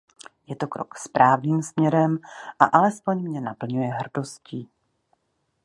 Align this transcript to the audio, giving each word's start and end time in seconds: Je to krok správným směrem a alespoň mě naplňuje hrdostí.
Je 0.47 0.55
to 0.55 0.67
krok 0.67 0.97
správným 0.97 1.63
směrem 1.63 2.17
a 2.59 2.65
alespoň 2.65 3.21
mě 3.23 3.41
naplňuje 3.41 3.87
hrdostí. 3.87 4.69